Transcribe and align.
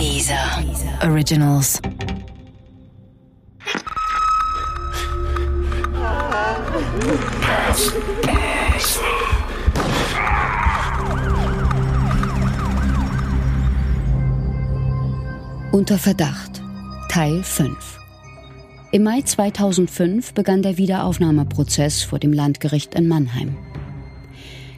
Dieser 0.00 0.64
Originals. 1.02 1.82
Unter 15.70 15.98
Verdacht 15.98 16.62
Teil 17.10 17.42
5 17.42 17.98
Im 18.92 19.02
Mai 19.02 19.20
2005 19.20 20.32
begann 20.32 20.62
der 20.62 20.78
Wiederaufnahmeprozess 20.78 22.04
vor 22.04 22.18
dem 22.18 22.32
Landgericht 22.32 22.94
in 22.94 23.06
Mannheim. 23.06 23.54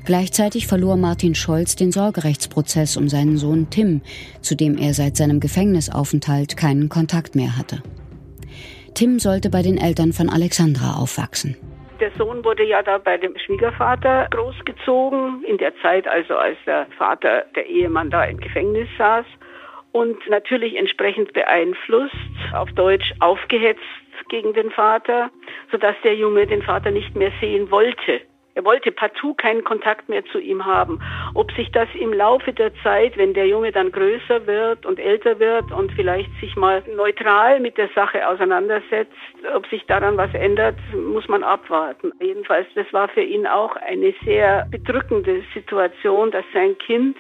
Gleichzeitig 0.05 0.67
verlor 0.67 0.97
Martin 0.97 1.35
Scholz 1.35 1.77
den 1.77 1.93
Sorgerechtsprozess 1.93 2.97
um 2.97 3.09
seinen 3.09 3.37
Sohn 3.37 3.71
Tim, 3.71 4.03
zu 4.41 4.57
dem 4.57 4.77
er 4.77 4.95
seit 4.95 5.17
seinem 5.17 5.39
Gefängnisaufenthalt 5.39 6.57
keinen 6.57 6.89
Kontakt 6.89 7.37
mehr 7.37 7.57
hatte. 7.57 7.83
Tim 8.95 9.19
sollte 9.21 9.49
bei 9.49 9.63
den 9.63 9.79
Eltern 9.79 10.13
von 10.13 10.29
Alexandra 10.29 11.01
aufwachsen. 11.01 11.57
Der 12.01 12.11
Sohn 12.19 12.45
wurde 12.45 12.65
ja 12.65 12.83
da 12.83 12.99
bei 12.99 13.17
dem 13.17 13.39
Schwiegervater 13.39 14.27
großgezogen, 14.33 15.45
in 15.45 15.57
der 15.59 15.73
Zeit 15.83 16.09
also, 16.09 16.35
als 16.35 16.59
der 16.67 16.87
Vater, 16.99 17.45
der 17.55 17.67
Ehemann 17.67 18.11
da 18.11 18.25
im 18.25 18.39
Gefängnis 18.39 18.89
saß 18.99 19.25
und 19.93 20.17
natürlich 20.29 20.77
entsprechend 20.77 21.33
beeinflusst, 21.33 22.17
auf 22.55 22.71
Deutsch 22.73 23.13
aufgehetzt 23.21 23.81
gegen 24.29 24.53
den 24.53 24.71
Vater, 24.73 25.31
sodass 25.71 25.95
der 26.03 26.17
Junge 26.17 26.47
den 26.47 26.63
Vater 26.63 26.91
nicht 26.91 27.15
mehr 27.15 27.31
sehen 27.41 27.71
wollte. 27.71 28.21
Er 28.55 28.65
wollte 28.65 28.93
partout 28.93 29.35
keinen 29.35 29.65
Kontakt 29.65 30.09
mehr 30.11 30.25
zu 30.27 30.39
ihm 30.39 30.67
haben. 30.67 31.01
Ob 31.35 31.51
sich 31.53 31.71
das 31.73 31.89
im 31.95 32.13
Laufe 32.13 32.53
der 32.53 32.71
Zeit, 32.83 33.17
wenn 33.17 33.33
der 33.33 33.47
Junge 33.47 33.73
dann 33.73 33.91
größer 33.91 34.47
wird 34.47 34.85
und 34.85 34.99
älter 34.99 35.39
wird 35.39 35.73
und 35.73 35.91
vielleicht 35.93 36.31
sich 36.39 36.55
mal 36.55 36.83
neutral 36.95 37.61
mit 37.61 37.79
der 37.79 37.89
Sache 37.95 38.29
auseinandersetzt, 38.29 39.13
ob 39.55 39.67
sich 39.69 39.87
daran 39.87 40.19
was 40.19 40.33
ändert, 40.35 40.77
muss 40.95 41.29
man 41.29 41.43
abwarten. 41.43 42.13
Jedenfalls, 42.21 42.67
das 42.75 42.93
war 42.93 43.09
für 43.09 43.23
ihn 43.23 43.47
auch 43.47 43.75
eine 43.77 44.13
sehr 44.25 44.67
bedrückende 44.71 45.43
Situation, 45.55 46.31
dass 46.31 46.45
sein 46.53 46.77
Kind, 46.77 47.17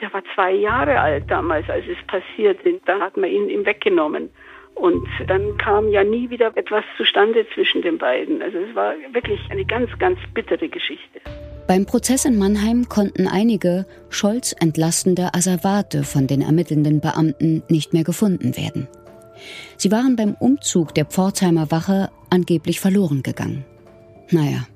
der 0.00 0.12
war 0.12 0.22
zwei 0.34 0.52
Jahre 0.52 1.00
alt 1.00 1.24
damals, 1.28 1.68
als 1.68 1.84
es 1.88 1.98
passiert 2.06 2.62
ist, 2.62 2.80
da 2.86 3.00
hat 3.00 3.16
man 3.16 3.28
ihn 3.28 3.48
ihm 3.48 3.66
weggenommen. 3.66 4.30
Und 4.74 5.06
dann 5.26 5.56
kam 5.58 5.88
ja 5.88 6.02
nie 6.04 6.30
wieder 6.30 6.56
etwas 6.56 6.84
zustande 6.96 7.46
zwischen 7.54 7.82
den 7.82 7.98
beiden. 7.98 8.40
Also 8.40 8.58
es 8.58 8.74
war 8.74 8.94
wirklich 9.12 9.40
eine 9.50 9.64
ganz, 9.64 9.90
ganz 9.98 10.18
bittere 10.32 10.68
Geschichte. 10.68 11.20
Beim 11.66 11.86
Prozess 11.86 12.24
in 12.24 12.38
Mannheim 12.38 12.88
konnten 12.88 13.28
einige 13.28 13.86
Scholz 14.08 14.54
entlastende 14.58 15.34
Asservate 15.34 16.02
von 16.02 16.26
den 16.26 16.40
ermittelnden 16.40 17.00
Beamten 17.00 17.62
nicht 17.68 17.92
mehr 17.92 18.04
gefunden 18.04 18.56
werden. 18.56 18.88
Sie 19.76 19.92
waren 19.92 20.16
beim 20.16 20.34
Umzug 20.38 20.94
der 20.94 21.04
Pforzheimer 21.04 21.70
Wache 21.70 22.10
angeblich 22.28 22.80
verloren 22.80 23.22
gegangen. 23.22 23.64
Naja, 24.30 24.66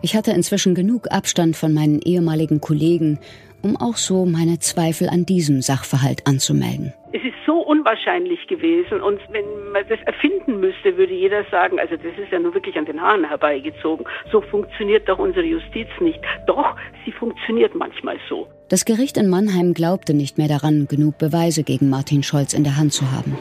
ich 0.00 0.14
hatte 0.14 0.32
inzwischen 0.32 0.74
genug 0.74 1.10
Abstand 1.10 1.56
von 1.56 1.72
meinen 1.72 2.00
ehemaligen 2.00 2.60
Kollegen, 2.60 3.18
um 3.62 3.76
auch 3.76 3.96
so 3.96 4.26
meine 4.26 4.58
Zweifel 4.58 5.08
an 5.08 5.26
diesem 5.26 5.62
Sachverhalt 5.62 6.26
anzumelden. 6.26 6.92
Es 7.12 7.22
ist 7.22 7.37
so 7.48 7.62
unwahrscheinlich 7.62 8.46
gewesen 8.46 9.00
und 9.00 9.20
wenn 9.30 9.72
man 9.72 9.82
das 9.88 9.98
erfinden 10.04 10.60
müsste, 10.60 10.98
würde 10.98 11.14
jeder 11.14 11.44
sagen, 11.50 11.80
also 11.80 11.96
das 11.96 12.12
ist 12.22 12.30
ja 12.30 12.38
nur 12.38 12.52
wirklich 12.52 12.76
an 12.76 12.84
den 12.84 13.00
Haaren 13.00 13.24
herbeigezogen. 13.24 14.04
So 14.30 14.42
funktioniert 14.42 15.08
doch 15.08 15.18
unsere 15.18 15.46
Justiz 15.46 15.88
nicht. 16.00 16.20
Doch, 16.46 16.76
sie 17.06 17.12
funktioniert 17.12 17.74
manchmal 17.74 18.18
so. 18.28 18.48
Das 18.68 18.84
Gericht 18.84 19.16
in 19.16 19.30
Mannheim 19.30 19.72
glaubte 19.72 20.12
nicht 20.12 20.36
mehr 20.36 20.48
daran, 20.48 20.88
genug 20.88 21.16
Beweise 21.16 21.62
gegen 21.62 21.88
Martin 21.88 22.22
Scholz 22.22 22.52
in 22.52 22.64
der 22.64 22.76
Hand 22.76 22.92
zu 22.92 23.10
haben. 23.12 23.38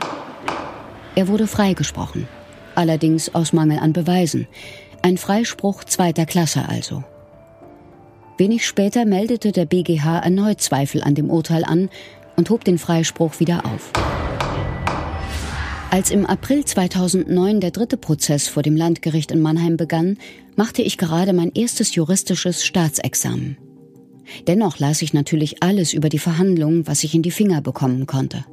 Er 1.16 1.28
wurde 1.28 1.46
freigesprochen, 1.46 2.30
allerdings 2.76 3.36
aus 3.36 3.52
Mangel 3.52 3.80
an 3.80 3.92
Beweisen. 3.92 4.48
Ein 5.02 5.17
Freispruch 5.17 5.84
zweiter 5.84 6.26
Klasse 6.26 6.64
also. 6.70 7.04
Wenig 8.38 8.67
später 8.67 9.04
meldete 9.06 9.52
der 9.52 9.66
BGH 9.66 10.20
erneut 10.20 10.62
Zweifel 10.62 11.04
an 11.04 11.16
dem 11.16 11.30
Urteil 11.32 11.66
an 11.66 11.90
und 12.37 12.49
hob 12.49 12.64
den 12.64 12.77
Freispruch 12.77 13.42
wieder 13.42 13.65
auf. 13.65 13.92
Als 15.89 16.11
im 16.11 16.25
April 16.25 16.64
2009 16.64 17.59
der 17.59 17.71
dritte 17.71 17.98
Prozess 17.98 18.48
vor 18.48 18.64
dem 18.64 18.75
Landgericht 18.75 19.31
in 19.31 19.42
Mannheim 19.42 19.77
begann, 19.77 20.17
machte 20.55 20.81
ich 20.81 20.98
gerade 20.98 21.33
mein 21.33 21.52
erstes 21.53 21.95
juristisches 21.95 22.65
Staatsexamen. 22.65 23.58
Dennoch 24.48 24.80
las 24.80 25.02
ich 25.02 25.14
natürlich 25.14 25.64
alles 25.64 25.93
über 25.93 26.09
die 26.09 26.20
Verhandlungen, 26.20 26.87
was 26.87 27.03
ich 27.03 27.15
in 27.15 27.21
die 27.21 27.31
Finger 27.31 27.61
bekommen 27.61 28.05
konnte. 28.05 28.45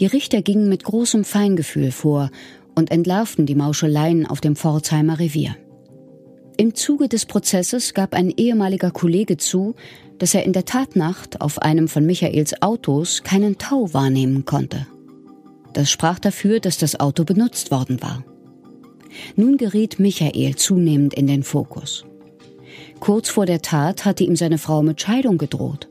Die 0.00 0.06
Richter 0.06 0.42
gingen 0.42 0.68
mit 0.68 0.84
großem 0.84 1.24
Feingefühl 1.24 1.92
vor 1.92 2.30
und 2.74 2.90
entlarvten 2.90 3.46
die 3.46 3.54
Mauscheleien 3.54 4.26
auf 4.26 4.40
dem 4.40 4.56
Pforzheimer 4.56 5.18
Revier. 5.18 5.56
Im 6.60 6.74
Zuge 6.74 7.08
des 7.08 7.24
Prozesses 7.24 7.94
gab 7.94 8.14
ein 8.14 8.30
ehemaliger 8.36 8.90
Kollege 8.90 9.36
zu, 9.36 9.76
dass 10.18 10.34
er 10.34 10.44
in 10.44 10.52
der 10.52 10.64
Tatnacht 10.64 11.40
auf 11.40 11.62
einem 11.62 11.86
von 11.86 12.04
Michaels 12.04 12.62
Autos 12.62 13.22
keinen 13.22 13.58
Tau 13.58 13.94
wahrnehmen 13.94 14.44
konnte. 14.44 14.88
Das 15.72 15.88
sprach 15.88 16.18
dafür, 16.18 16.58
dass 16.58 16.76
das 16.76 16.98
Auto 16.98 17.22
benutzt 17.22 17.70
worden 17.70 18.02
war. 18.02 18.24
Nun 19.36 19.56
geriet 19.56 20.00
Michael 20.00 20.56
zunehmend 20.56 21.14
in 21.14 21.28
den 21.28 21.44
Fokus. 21.44 22.04
Kurz 22.98 23.28
vor 23.28 23.46
der 23.46 23.62
Tat 23.62 24.04
hatte 24.04 24.24
ihm 24.24 24.34
seine 24.34 24.58
Frau 24.58 24.82
mit 24.82 25.00
Scheidung 25.00 25.38
gedroht. 25.38 25.88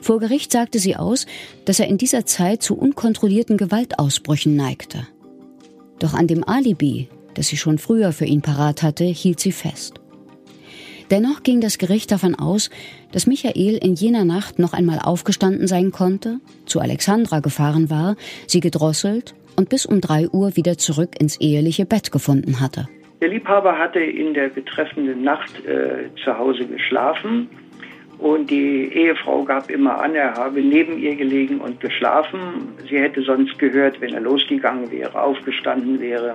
Vor 0.00 0.20
Gericht 0.20 0.52
sagte 0.52 0.78
sie 0.78 0.94
aus, 0.94 1.26
dass 1.64 1.80
er 1.80 1.88
in 1.88 1.98
dieser 1.98 2.24
Zeit 2.24 2.62
zu 2.62 2.76
unkontrollierten 2.76 3.56
Gewaltausbrüchen 3.56 4.54
neigte. 4.54 5.08
Doch 5.98 6.14
an 6.14 6.28
dem 6.28 6.48
Alibi, 6.48 7.08
das 7.36 7.48
sie 7.48 7.56
schon 7.56 7.78
früher 7.78 8.12
für 8.12 8.24
ihn 8.24 8.42
parat 8.42 8.82
hatte, 8.82 9.04
hielt 9.04 9.40
sie 9.40 9.52
fest. 9.52 10.00
Dennoch 11.10 11.44
ging 11.44 11.60
das 11.60 11.78
Gericht 11.78 12.10
davon 12.10 12.34
aus, 12.34 12.68
dass 13.12 13.28
Michael 13.28 13.76
in 13.76 13.94
jener 13.94 14.24
Nacht 14.24 14.58
noch 14.58 14.72
einmal 14.72 14.98
aufgestanden 14.98 15.68
sein 15.68 15.92
konnte, 15.92 16.40
zu 16.64 16.80
Alexandra 16.80 17.38
gefahren 17.40 17.90
war, 17.90 18.16
sie 18.48 18.60
gedrosselt 18.60 19.34
und 19.56 19.68
bis 19.68 19.86
um 19.86 20.00
drei 20.00 20.28
Uhr 20.28 20.56
wieder 20.56 20.78
zurück 20.78 21.10
ins 21.20 21.40
eheliche 21.40 21.86
Bett 21.86 22.10
gefunden 22.10 22.60
hatte. 22.60 22.88
Der 23.20 23.28
Liebhaber 23.28 23.78
hatte 23.78 24.00
in 24.00 24.34
der 24.34 24.48
betreffenden 24.48 25.22
Nacht 25.22 25.64
äh, 25.64 26.10
zu 26.22 26.36
Hause 26.36 26.66
geschlafen 26.66 27.48
und 28.18 28.50
die 28.50 28.90
Ehefrau 28.92 29.44
gab 29.44 29.70
immer 29.70 30.00
an, 30.00 30.14
er 30.14 30.34
habe 30.34 30.60
neben 30.62 30.98
ihr 30.98 31.16
gelegen 31.16 31.60
und 31.60 31.80
geschlafen. 31.80 32.68
Sie 32.88 32.98
hätte 32.98 33.22
sonst 33.22 33.58
gehört, 33.58 34.00
wenn 34.00 34.14
er 34.14 34.20
losgegangen 34.20 34.90
wäre, 34.90 35.20
aufgestanden 35.20 36.00
wäre. 36.00 36.34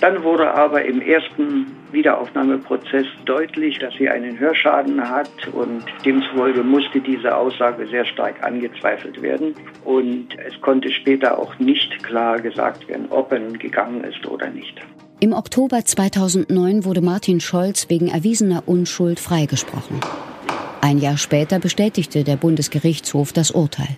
Dann 0.00 0.22
wurde 0.22 0.52
aber 0.52 0.84
im 0.84 1.00
ersten 1.00 1.66
Wiederaufnahmeprozess 1.90 3.06
deutlich, 3.24 3.78
dass 3.78 3.94
sie 3.94 4.08
einen 4.08 4.38
Hörschaden 4.38 5.08
hat 5.08 5.30
und 5.52 5.84
demzufolge 6.04 6.62
musste 6.62 7.00
diese 7.00 7.34
Aussage 7.34 7.86
sehr 7.86 8.04
stark 8.04 8.42
angezweifelt 8.42 9.22
werden. 9.22 9.54
Und 9.84 10.28
es 10.46 10.60
konnte 10.60 10.90
später 10.90 11.38
auch 11.38 11.58
nicht 11.58 12.02
klar 12.04 12.40
gesagt 12.40 12.88
werden, 12.88 13.06
ob 13.10 13.32
er 13.32 13.40
gegangen 13.40 14.04
ist 14.04 14.26
oder 14.26 14.50
nicht. 14.50 14.80
Im 15.18 15.32
Oktober 15.32 15.82
2009 15.82 16.84
wurde 16.84 17.00
Martin 17.00 17.40
Scholz 17.40 17.88
wegen 17.88 18.08
erwiesener 18.08 18.64
Unschuld 18.66 19.18
freigesprochen. 19.18 20.00
Ein 20.82 20.98
Jahr 20.98 21.16
später 21.16 21.58
bestätigte 21.58 22.22
der 22.22 22.36
Bundesgerichtshof 22.36 23.32
das 23.32 23.50
Urteil. 23.50 23.96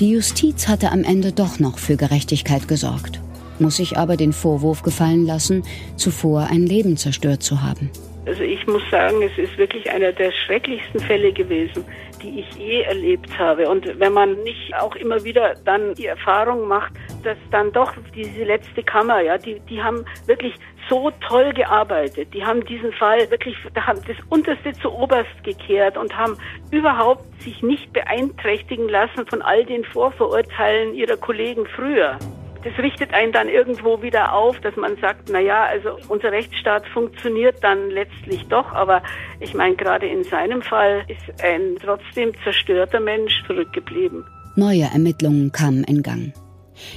Die 0.00 0.10
Justiz 0.10 0.66
hatte 0.66 0.90
am 0.90 1.04
Ende 1.04 1.30
doch 1.30 1.60
noch 1.60 1.78
für 1.78 1.96
Gerechtigkeit 1.96 2.66
gesorgt, 2.66 3.20
muss 3.60 3.76
sich 3.76 3.96
aber 3.96 4.16
den 4.16 4.32
Vorwurf 4.32 4.82
gefallen 4.82 5.24
lassen, 5.24 5.62
zuvor 5.96 6.48
ein 6.50 6.66
Leben 6.66 6.96
zerstört 6.96 7.44
zu 7.44 7.62
haben. 7.62 7.90
Also 8.26 8.42
ich 8.42 8.66
muss 8.66 8.82
sagen, 8.90 9.22
es 9.22 9.36
ist 9.36 9.58
wirklich 9.58 9.90
einer 9.90 10.12
der 10.12 10.32
schrecklichsten 10.32 11.00
Fälle 11.00 11.32
gewesen, 11.32 11.84
die 12.22 12.40
ich 12.40 12.50
je 12.54 12.80
erlebt 12.82 13.38
habe. 13.38 13.68
Und 13.68 13.98
wenn 13.98 14.14
man 14.14 14.42
nicht 14.42 14.74
auch 14.74 14.96
immer 14.96 15.22
wieder 15.24 15.54
dann 15.64 15.94
die 15.94 16.06
Erfahrung 16.06 16.66
macht, 16.66 16.92
dass 17.22 17.36
dann 17.50 17.70
doch 17.72 17.92
diese 18.14 18.44
letzte 18.44 18.82
Kammer, 18.82 19.20
ja, 19.20 19.36
die, 19.36 19.60
die 19.68 19.82
haben 19.82 20.06
wirklich 20.26 20.54
so 20.88 21.10
toll 21.26 21.52
gearbeitet. 21.52 22.32
Die 22.32 22.44
haben 22.44 22.64
diesen 22.64 22.92
Fall 22.92 23.30
wirklich, 23.30 23.56
da 23.74 23.86
haben 23.86 24.00
das 24.06 24.16
Unterste 24.30 24.72
zu 24.72 24.90
Oberst 24.90 25.42
gekehrt 25.42 25.96
und 25.96 26.16
haben 26.16 26.36
überhaupt 26.70 27.24
sich 27.42 27.62
nicht 27.62 27.92
beeinträchtigen 27.92 28.88
lassen 28.88 29.26
von 29.26 29.42
all 29.42 29.64
den 29.64 29.84
Vorverurteilen 29.84 30.94
ihrer 30.94 31.16
Kollegen 31.16 31.66
früher. 31.66 32.18
Das 32.64 32.78
richtet 32.78 33.12
einen 33.12 33.30
dann 33.30 33.48
irgendwo 33.48 34.00
wieder 34.00 34.32
auf, 34.32 34.58
dass 34.60 34.74
man 34.76 34.96
sagt, 34.96 35.28
na 35.30 35.38
ja, 35.38 35.64
also 35.64 35.98
unser 36.08 36.32
Rechtsstaat 36.32 36.86
funktioniert 36.88 37.62
dann 37.62 37.90
letztlich 37.90 38.42
doch, 38.48 38.72
aber 38.72 39.02
ich 39.38 39.52
meine, 39.52 39.76
gerade 39.76 40.06
in 40.06 40.24
seinem 40.24 40.62
Fall 40.62 41.04
ist 41.08 41.42
ein 41.42 41.76
trotzdem 41.82 42.32
zerstörter 42.42 43.00
Mensch 43.00 43.44
zurückgeblieben. 43.46 44.24
Neue 44.56 44.84
Ermittlungen 44.84 45.52
kamen 45.52 45.84
in 45.84 46.02
Gang. 46.02 46.32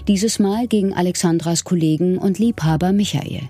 Dieses 0.07 0.39
Mal 0.39 0.67
gegen 0.67 0.93
Alexandras 0.93 1.65
Kollegen 1.65 2.17
und 2.17 2.39
Liebhaber 2.39 2.93
Michael. 2.93 3.49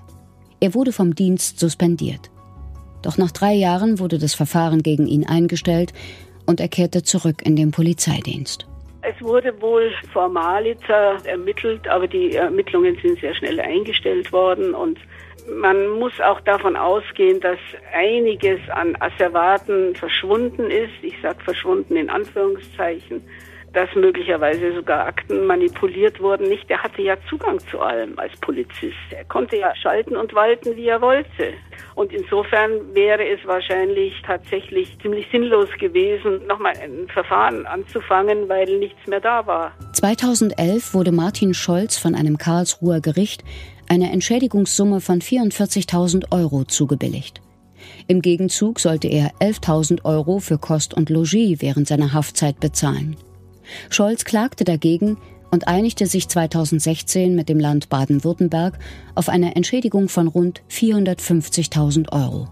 Er 0.59 0.73
wurde 0.73 0.91
vom 0.91 1.13
Dienst 1.13 1.59
suspendiert. 1.59 2.31
Doch 3.03 3.17
nach 3.17 3.31
drei 3.31 3.53
Jahren 3.53 3.99
wurde 3.99 4.17
das 4.17 4.33
Verfahren 4.33 4.81
gegen 4.81 5.05
ihn 5.05 5.25
eingestellt 5.25 5.93
und 6.47 6.59
er 6.59 6.67
kehrte 6.67 7.03
zurück 7.03 7.43
in 7.45 7.55
den 7.55 7.69
Polizeidienst. 7.69 8.67
Es 9.01 9.21
wurde 9.21 9.61
wohl 9.61 9.91
formal 10.11 10.65
jetzt 10.65 10.89
ermittelt, 10.89 11.87
aber 11.87 12.07
die 12.07 12.35
Ermittlungen 12.35 12.97
sind 13.01 13.19
sehr 13.19 13.35
schnell 13.35 13.59
eingestellt 13.59 14.31
worden 14.31 14.73
und 14.73 14.99
man 15.49 15.87
muss 15.91 16.19
auch 16.19 16.41
davon 16.41 16.75
ausgehen, 16.75 17.39
dass 17.39 17.59
einiges 17.93 18.59
an 18.69 18.97
Asservaten 18.99 19.95
verschwunden 19.95 20.69
ist. 20.69 20.91
Ich 21.01 21.15
sage 21.21 21.41
verschwunden 21.43 21.95
in 21.95 22.09
Anführungszeichen 22.09 23.21
dass 23.73 23.89
möglicherweise 23.95 24.73
sogar 24.73 25.05
Akten 25.05 25.45
manipuliert 25.45 26.19
wurden. 26.19 26.47
Nicht, 26.49 26.69
er 26.69 26.81
hatte 26.81 27.01
ja 27.01 27.15
Zugang 27.29 27.59
zu 27.59 27.79
allem 27.79 28.17
als 28.17 28.35
Polizist. 28.39 28.95
Er 29.11 29.25
konnte 29.25 29.57
ja 29.57 29.75
schalten 29.75 30.15
und 30.15 30.33
walten, 30.33 30.75
wie 30.75 30.87
er 30.87 31.01
wollte. 31.01 31.53
Und 31.95 32.13
insofern 32.13 32.95
wäre 32.95 33.27
es 33.27 33.39
wahrscheinlich 33.45 34.13
tatsächlich 34.25 34.97
ziemlich 35.01 35.27
sinnlos 35.31 35.69
gewesen, 35.79 36.45
nochmal 36.47 36.73
ein 36.81 37.07
Verfahren 37.13 37.65
anzufangen, 37.65 38.49
weil 38.49 38.77
nichts 38.77 39.05
mehr 39.07 39.19
da 39.21 39.45
war. 39.45 39.73
2011 39.93 40.93
wurde 40.93 41.11
Martin 41.11 41.53
Scholz 41.53 41.97
von 41.97 42.15
einem 42.15 42.37
Karlsruher 42.37 43.01
Gericht 43.01 43.43
eine 43.89 44.11
Entschädigungssumme 44.11 45.01
von 45.01 45.21
44.000 45.21 46.31
Euro 46.31 46.63
zugebilligt. 46.63 47.41
Im 48.07 48.21
Gegenzug 48.21 48.79
sollte 48.79 49.07
er 49.07 49.31
11.000 49.39 50.03
Euro 50.03 50.39
für 50.39 50.57
Kost 50.57 50.93
und 50.93 51.09
Logis 51.09 51.61
während 51.61 51.87
seiner 51.87 52.13
Haftzeit 52.13 52.59
bezahlen. 52.59 53.15
Scholz 53.89 54.25
klagte 54.25 54.63
dagegen 54.63 55.17
und 55.51 55.67
einigte 55.67 56.05
sich 56.05 56.27
2016 56.27 57.35
mit 57.35 57.49
dem 57.49 57.59
Land 57.59 57.89
Baden-Württemberg 57.89 58.77
auf 59.15 59.29
eine 59.29 59.55
Entschädigung 59.55 60.09
von 60.09 60.27
rund 60.27 60.61
450.000 60.69 62.11
Euro. 62.11 62.49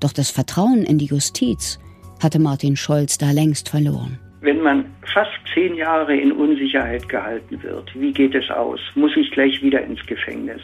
Doch 0.00 0.12
das 0.12 0.30
Vertrauen 0.30 0.82
in 0.82 0.98
die 0.98 1.06
Justiz 1.06 1.78
hatte 2.22 2.38
Martin 2.38 2.76
Scholz 2.76 3.18
da 3.18 3.30
längst 3.30 3.68
verloren. 3.68 4.18
Wenn 4.40 4.60
man 4.60 4.86
fast 5.12 5.30
zehn 5.54 5.76
Jahre 5.76 6.16
in 6.16 6.32
Unsicherheit 6.32 7.08
gehalten 7.08 7.62
wird, 7.62 7.94
wie 7.94 8.12
geht 8.12 8.34
es 8.34 8.50
aus? 8.50 8.80
Muss 8.94 9.16
ich 9.16 9.30
gleich 9.30 9.62
wieder 9.62 9.82
ins 9.82 10.04
Gefängnis? 10.06 10.60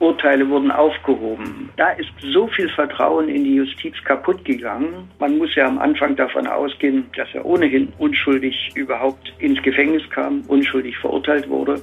Urteile 0.00 0.48
wurden 0.48 0.70
aufgehoben. 0.70 1.70
Da 1.76 1.90
ist 1.90 2.10
so 2.20 2.46
viel 2.48 2.68
Vertrauen 2.70 3.28
in 3.28 3.44
die 3.44 3.56
Justiz 3.56 3.94
kaputt 4.04 4.44
gegangen. 4.44 5.10
Man 5.18 5.38
muss 5.38 5.54
ja 5.54 5.66
am 5.66 5.78
Anfang 5.78 6.14
davon 6.14 6.46
ausgehen, 6.46 7.06
dass 7.16 7.28
er 7.34 7.44
ohnehin 7.44 7.92
unschuldig 7.98 8.70
überhaupt 8.74 9.32
ins 9.38 9.60
Gefängnis 9.62 10.08
kam, 10.10 10.42
unschuldig 10.48 10.96
verurteilt 10.98 11.48
wurde. 11.48 11.80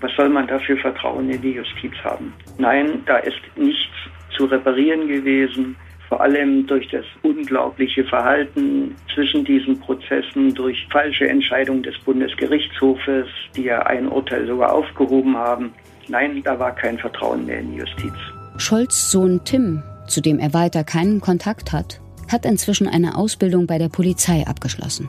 Was 0.00 0.12
soll 0.16 0.28
man 0.28 0.46
da 0.46 0.58
für 0.58 0.76
Vertrauen 0.76 1.30
in 1.30 1.40
die 1.40 1.52
Justiz 1.52 1.94
haben? 2.02 2.34
Nein, 2.58 3.02
da 3.06 3.18
ist 3.18 3.40
nichts 3.56 3.92
zu 4.36 4.44
reparieren 4.44 5.08
gewesen 5.08 5.76
vor 6.14 6.20
allem 6.20 6.66
durch 6.66 6.88
das 6.90 7.04
unglaubliche 7.22 8.04
Verhalten 8.04 8.94
zwischen 9.12 9.44
diesen 9.44 9.80
Prozessen, 9.80 10.54
durch 10.54 10.86
falsche 10.90 11.28
Entscheidungen 11.28 11.82
des 11.82 11.98
Bundesgerichtshofes, 12.04 13.26
die 13.56 13.64
ja 13.64 13.80
ein 13.80 14.06
Urteil 14.06 14.46
sogar 14.46 14.72
aufgehoben 14.72 15.36
haben. 15.36 15.72
Nein, 16.08 16.42
da 16.44 16.58
war 16.58 16.74
kein 16.74 16.98
Vertrauen 16.98 17.46
mehr 17.46 17.60
in 17.60 17.72
die 17.72 17.78
Justiz. 17.78 18.12
Scholz 18.56 19.10
Sohn 19.10 19.40
Tim, 19.44 19.82
zu 20.06 20.20
dem 20.20 20.38
er 20.38 20.52
weiter 20.54 20.84
keinen 20.84 21.20
Kontakt 21.20 21.72
hat, 21.72 22.00
hat 22.30 22.46
inzwischen 22.46 22.88
eine 22.88 23.16
Ausbildung 23.16 23.66
bei 23.66 23.78
der 23.78 23.88
Polizei 23.88 24.46
abgeschlossen. 24.46 25.08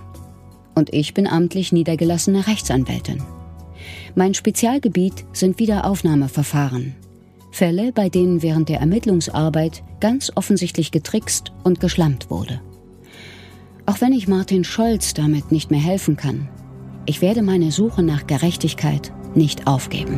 Und 0.74 0.94
ich 0.94 1.14
bin 1.14 1.28
amtlich 1.28 1.72
niedergelassene 1.72 2.48
Rechtsanwältin. 2.48 3.24
Mein 4.16 4.34
Spezialgebiet 4.34 5.26
sind 5.34 5.60
Wiederaufnahmeverfahren. 5.60 6.96
Fälle, 7.52 7.94
bei 7.94 8.10
denen 8.10 8.42
während 8.42 8.68
der 8.68 8.80
Ermittlungsarbeit 8.80 9.84
ganz 10.02 10.32
offensichtlich 10.36 10.92
getrickst 10.92 11.54
und 11.64 11.80
geschlampt 11.80 12.30
wurde. 12.30 12.62
Auch 13.86 14.02
wenn 14.02 14.14
ich 14.14 14.28
Martin 14.28 14.64
Scholz 14.64 15.14
damit 15.14 15.52
nicht 15.52 15.72
mehr 15.72 15.80
helfen 15.80 16.18
kann, 16.18 16.50
ich 17.06 17.22
werde 17.22 17.44
meine 17.44 17.72
Suche 17.72 18.04
nach 18.04 18.28
Gerechtigkeit 18.28 19.14
nicht 19.36 19.68
aufgeben. 19.68 20.18